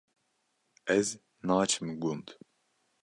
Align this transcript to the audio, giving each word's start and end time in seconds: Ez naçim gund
Ez 0.95 1.07
naçim 1.47 1.87
gund 2.01 2.27